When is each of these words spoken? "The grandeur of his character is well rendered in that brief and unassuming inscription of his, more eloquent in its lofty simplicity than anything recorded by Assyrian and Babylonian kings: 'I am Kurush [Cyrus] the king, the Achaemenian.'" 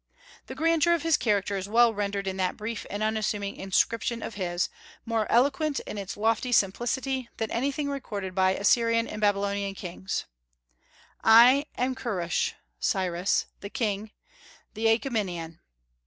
"The 0.47 0.55
grandeur 0.55 0.93
of 0.95 1.03
his 1.03 1.15
character 1.15 1.57
is 1.57 1.69
well 1.69 1.93
rendered 1.93 2.25
in 2.25 2.37
that 2.37 2.57
brief 2.57 2.87
and 2.89 3.03
unassuming 3.03 3.55
inscription 3.55 4.23
of 4.23 4.33
his, 4.33 4.67
more 5.05 5.31
eloquent 5.31 5.79
in 5.81 5.99
its 5.99 6.17
lofty 6.17 6.51
simplicity 6.51 7.29
than 7.37 7.51
anything 7.51 7.87
recorded 7.87 8.33
by 8.33 8.55
Assyrian 8.55 9.07
and 9.07 9.21
Babylonian 9.21 9.75
kings: 9.75 10.25
'I 11.23 11.65
am 11.77 11.93
Kurush 11.93 12.53
[Cyrus] 12.79 13.45
the 13.59 13.69
king, 13.69 14.09
the 14.73 14.87
Achaemenian.'" 14.87 15.59